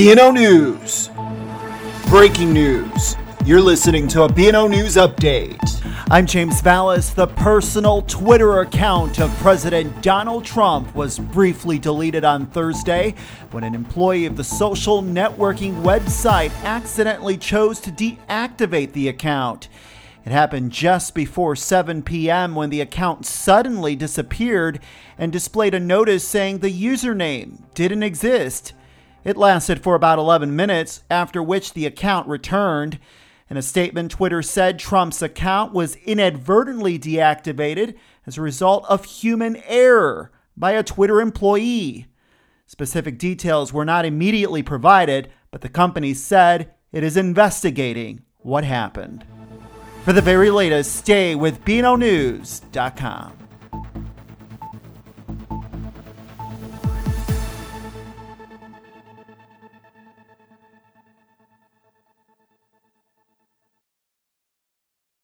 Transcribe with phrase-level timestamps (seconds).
[0.00, 1.10] BNO News.
[2.08, 3.16] Breaking news.
[3.44, 5.58] You're listening to a BNO News update.
[6.10, 7.10] I'm James Vallis.
[7.10, 13.14] The personal Twitter account of President Donald Trump was briefly deleted on Thursday
[13.50, 19.68] when an employee of the social networking website accidentally chose to deactivate the account.
[20.24, 22.54] It happened just before 7 p.m.
[22.54, 24.80] when the account suddenly disappeared
[25.18, 28.72] and displayed a notice saying the username didn't exist.
[29.24, 32.98] It lasted for about 11 minutes, after which the account returned.
[33.50, 39.56] In a statement, Twitter said Trump's account was inadvertently deactivated as a result of human
[39.66, 42.06] error by a Twitter employee.
[42.66, 49.24] Specific details were not immediately provided, but the company said it is investigating what happened.
[50.04, 53.32] For the very latest, stay with BNONews.com.